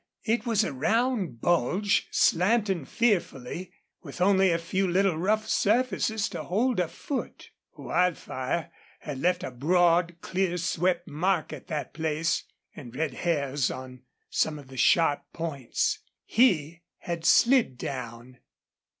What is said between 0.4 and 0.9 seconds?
was a